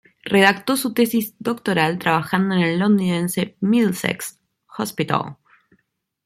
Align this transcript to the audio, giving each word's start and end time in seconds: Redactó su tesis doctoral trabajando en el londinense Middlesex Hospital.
Redactó 0.23 0.77
su 0.77 0.95
tesis 0.95 1.35
doctoral 1.37 1.99
trabajando 1.99 2.55
en 2.55 2.61
el 2.61 2.79
londinense 2.79 3.55
Middlesex 3.59 4.39
Hospital. 4.79 5.37